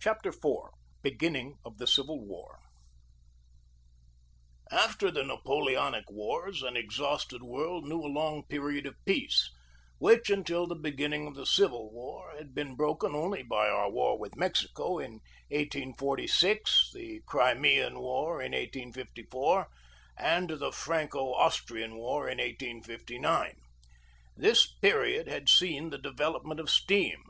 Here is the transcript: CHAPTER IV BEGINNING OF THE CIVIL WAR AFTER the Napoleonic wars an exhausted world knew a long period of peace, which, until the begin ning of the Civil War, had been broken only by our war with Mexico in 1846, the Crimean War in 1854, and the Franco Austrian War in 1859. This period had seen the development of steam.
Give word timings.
CHAPTER 0.00 0.30
IV 0.30 0.70
BEGINNING 1.02 1.58
OF 1.66 1.76
THE 1.76 1.86
CIVIL 1.86 2.24
WAR 2.24 2.60
AFTER 4.70 5.10
the 5.10 5.24
Napoleonic 5.24 6.06
wars 6.10 6.62
an 6.62 6.74
exhausted 6.74 7.42
world 7.42 7.84
knew 7.86 8.00
a 8.00 8.08
long 8.08 8.44
period 8.48 8.86
of 8.86 8.96
peace, 9.04 9.50
which, 9.98 10.30
until 10.30 10.66
the 10.66 10.74
begin 10.74 11.10
ning 11.10 11.26
of 11.26 11.34
the 11.34 11.44
Civil 11.44 11.92
War, 11.92 12.34
had 12.38 12.54
been 12.54 12.76
broken 12.76 13.14
only 13.14 13.42
by 13.42 13.68
our 13.68 13.90
war 13.90 14.18
with 14.18 14.36
Mexico 14.38 14.92
in 14.98 15.20
1846, 15.50 16.92
the 16.94 17.20
Crimean 17.26 17.98
War 18.00 18.40
in 18.40 18.52
1854, 18.52 19.68
and 20.16 20.48
the 20.48 20.72
Franco 20.72 21.34
Austrian 21.34 21.98
War 21.98 22.26
in 22.26 22.38
1859. 22.38 23.56
This 24.34 24.66
period 24.76 25.28
had 25.28 25.50
seen 25.50 25.90
the 25.90 25.98
development 25.98 26.58
of 26.58 26.70
steam. 26.70 27.20